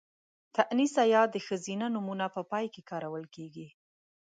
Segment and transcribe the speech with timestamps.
[0.55, 3.67] تانيث ۍ د ښځينه نومونو په پای کې کارول کېږي.